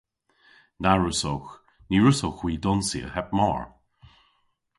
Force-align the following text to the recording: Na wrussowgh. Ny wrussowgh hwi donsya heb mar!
Na 0.81 0.91
wrussowgh. 0.97 1.51
Ny 1.89 1.97
wrussowgh 2.01 2.41
hwi 2.41 2.53
donsya 2.63 3.05
heb 3.15 3.27
mar! 3.37 3.61